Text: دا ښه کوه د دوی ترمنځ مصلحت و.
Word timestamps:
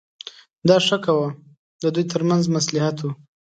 دا 0.67 0.77
ښه 0.87 0.97
کوه 1.05 1.27
د 1.81 1.83
دوی 1.95 2.05
ترمنځ 2.11 2.43
مصلحت 2.55 2.97
و. 3.01 3.07